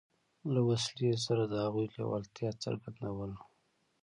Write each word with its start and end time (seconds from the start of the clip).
له 0.53 0.61
وسلې 0.69 1.11
سره 1.25 1.43
د 1.45 1.53
هغوی 1.65 1.85
لېوالتیا 1.95 2.49
څرګندوله. 2.63 3.37